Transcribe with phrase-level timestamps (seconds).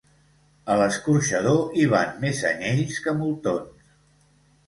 [0.75, 3.85] A l'escorxador hi van més anyells que moltons.